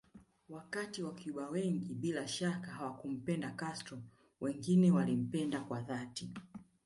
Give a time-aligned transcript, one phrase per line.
[0.49, 3.97] Wakati wacuba wengi bila shaka hawakumpenda Castro
[4.41, 6.29] wengine walimpenda kwa dhati